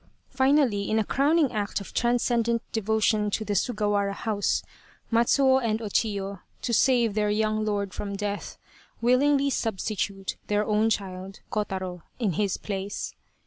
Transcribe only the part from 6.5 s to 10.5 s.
to save their young lord from death, willingly substitute